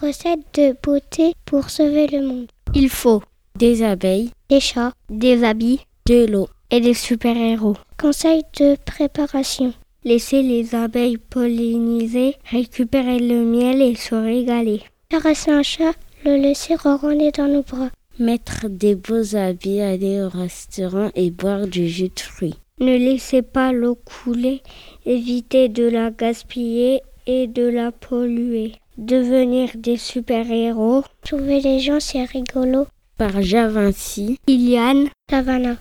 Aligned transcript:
Recette 0.00 0.40
de 0.54 0.76
beauté 0.82 1.32
pour 1.44 1.70
sauver 1.70 2.06
le 2.06 2.22
monde. 2.24 2.46
Il 2.74 2.88
faut 2.88 3.22
des 3.58 3.82
abeilles, 3.82 4.30
Des 4.48 4.60
chats, 4.60 4.92
des 5.10 5.42
habits, 5.42 5.80
de 6.06 6.24
l'eau 6.26 6.48
et 6.70 6.80
des 6.80 6.94
super-héros. 6.94 7.76
conseil 8.00 8.42
de 8.60 8.76
préparation. 8.84 9.72
Laisser 10.04 10.42
les 10.42 10.74
abeilles 10.76 11.16
polliniser, 11.18 12.36
récupérer 12.48 13.18
le 13.18 13.44
miel 13.44 13.82
et 13.82 13.96
se 13.96 14.14
régaler. 14.14 14.82
Caresser 15.08 15.50
un 15.50 15.64
chat, 15.64 15.94
le 16.24 16.36
laisser 16.36 16.76
ronronner 16.76 17.32
dans 17.32 17.48
nos 17.48 17.62
bras. 17.62 17.90
Mettre 18.20 18.68
des 18.68 18.94
beaux 18.94 19.34
habits, 19.34 19.80
aller 19.80 20.22
au 20.22 20.28
restaurant 20.28 21.10
et 21.16 21.30
boire 21.32 21.66
du 21.66 21.88
jus 21.88 22.10
de 22.14 22.20
fruits. 22.20 22.54
Ne 22.78 22.96
laissez 22.96 23.42
pas 23.42 23.72
l'eau 23.72 23.96
couler, 23.96 24.62
évitez 25.04 25.68
de 25.68 25.88
la 25.88 26.10
gaspiller 26.12 27.00
et 27.26 27.48
de 27.48 27.66
la 27.66 27.90
polluer. 27.90 28.72
Devenir 28.98 29.70
des 29.76 29.96
super-héros 29.96 31.04
Sauver 31.24 31.60
les 31.60 31.78
gens, 31.78 32.00
c'est 32.00 32.24
rigolo. 32.24 32.88
par 33.16 33.40
Javinci, 33.42 34.38
Iliane, 34.48 35.08
Savannah. 35.30 35.76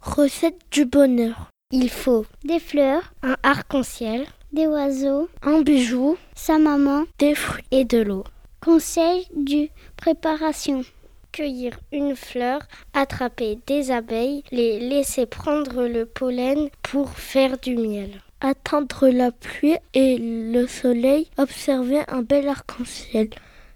Recette 0.00 0.58
du 0.70 0.86
bonheur. 0.86 1.50
Il 1.72 1.90
faut 1.90 2.24
des 2.44 2.58
fleurs, 2.58 3.12
un 3.22 3.36
arc-en-ciel, 3.42 4.24
des 4.52 4.66
oiseaux, 4.66 5.28
Un 5.42 5.60
bijou, 5.60 6.16
sa 6.34 6.56
maman. 6.58 7.04
des 7.18 7.34
fruits 7.34 7.64
et 7.70 7.84
de 7.84 7.98
l'eau. 7.98 8.24
Conseil 8.64 9.26
du 9.36 9.68
préparation. 9.96 10.84
Cueillir 11.32 11.78
une 11.92 12.16
fleur, 12.16 12.60
attraper 12.94 13.58
des 13.66 13.90
abeilles, 13.90 14.42
les 14.52 14.80
laisser 14.80 15.26
prendre 15.26 15.82
le 15.86 16.06
pollen 16.06 16.68
pour 16.82 17.10
faire 17.10 17.58
du 17.58 17.76
miel. 17.76 18.22
Attendre 18.40 19.08
la 19.08 19.30
pluie 19.32 19.76
et 19.94 20.18
le 20.18 20.66
soleil, 20.66 21.28
observer 21.38 22.02
un 22.08 22.22
bel 22.22 22.48
arc-en-ciel. 22.48 23.30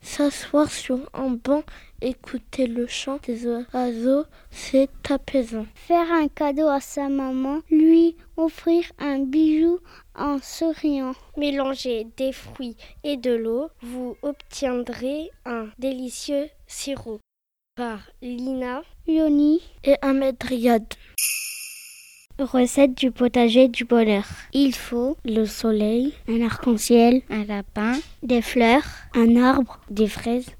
S'asseoir 0.00 0.70
sur 0.70 0.98
un 1.14 1.30
banc, 1.30 1.62
écouter 2.02 2.66
le 2.66 2.86
chant 2.86 3.18
des 3.26 3.46
oiseaux, 3.46 4.24
c'est 4.50 4.90
apaisant. 5.10 5.66
Faire 5.74 6.12
un 6.12 6.28
cadeau 6.28 6.68
à 6.68 6.80
sa 6.80 7.08
maman, 7.08 7.60
lui 7.70 8.14
offrir 8.36 8.84
un 8.98 9.20
bijou 9.20 9.80
en 10.14 10.38
souriant. 10.42 11.14
Mélangez 11.38 12.06
des 12.18 12.32
fruits 12.32 12.76
et 13.02 13.16
de 13.16 13.32
l'eau, 13.32 13.68
vous 13.80 14.16
obtiendrez 14.22 15.30
un 15.46 15.68
délicieux 15.78 16.48
sirop. 16.66 17.20
Par 17.76 18.00
Lina 18.20 18.82
Yoni. 19.06 19.62
et 19.84 19.96
Ahmed 20.02 20.36
Riyad. 20.42 20.84
Recette 22.38 22.96
du 22.96 23.12
potager 23.12 23.68
du 23.68 23.84
bonheur. 23.84 24.24
Il 24.52 24.74
faut 24.74 25.16
le 25.24 25.46
soleil, 25.46 26.12
Un 26.28 26.42
arc-en-ciel, 26.44 27.22
un 27.30 27.44
lapin, 27.44 27.92
des 28.24 28.42
fleurs, 28.42 28.82
un 29.14 29.36
arbre, 29.36 29.78
des 29.88 30.08
fraises. 30.08 30.50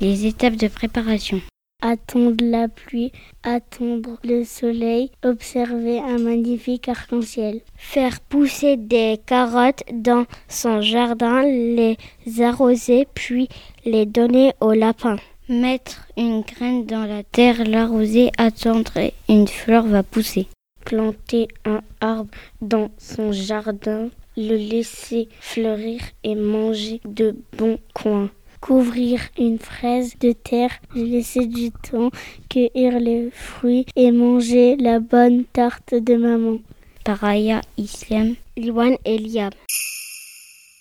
les 0.00 0.26
étapes 0.26 0.54
de 0.54 0.68
préparation. 0.68 1.40
Attendre 1.82 2.44
la 2.44 2.68
pluie, 2.68 3.10
attendre 3.42 4.18
le 4.22 4.44
soleil, 4.44 5.10
observer 5.24 5.98
un 5.98 6.18
magnifique 6.18 6.88
arc-en-ciel. 6.88 7.62
Faire 7.76 8.20
pousser 8.20 8.76
des 8.76 9.18
carottes 9.26 9.82
dans 9.92 10.24
son 10.48 10.80
jardin, 10.82 11.42
les 11.42 11.96
arroser 12.40 13.08
puis 13.12 13.48
les 13.84 14.06
donner 14.06 14.52
au 14.60 14.72
lapin. 14.72 15.16
Mettre 15.48 16.06
une 16.16 16.42
graine 16.42 16.86
dans 16.86 17.06
la 17.06 17.24
terre, 17.24 17.64
l'arroser, 17.64 18.30
attendre 18.38 18.96
et 18.98 19.14
une 19.28 19.48
fleur 19.48 19.84
va 19.84 20.04
pousser. 20.04 20.46
Planter 20.88 21.48
un 21.66 21.82
arbre 22.00 22.30
dans 22.62 22.90
son 22.96 23.30
jardin, 23.30 24.08
le 24.38 24.56
laisser 24.56 25.28
fleurir 25.38 26.00
et 26.24 26.34
manger 26.34 27.02
de 27.04 27.36
bons 27.58 27.78
coins. 27.92 28.30
Couvrir 28.62 29.20
une 29.36 29.58
fraise 29.58 30.14
de 30.18 30.32
terre, 30.32 30.70
laisser 30.94 31.44
du 31.44 31.72
temps, 31.72 32.10
cueillir 32.48 33.00
les 33.00 33.28
fruits 33.30 33.84
et 33.96 34.10
manger 34.10 34.76
la 34.76 34.98
bonne 34.98 35.44
tarte 35.44 35.92
de 35.92 36.14
maman. 36.14 36.56
Paraya, 37.04 37.60
Islam, 37.76 38.36
Liwan 38.56 38.96
et. 39.04 39.18